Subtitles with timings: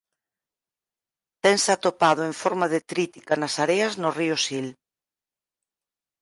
[1.43, 4.67] Tense atopado en forma detrítica nas areas no río Sil.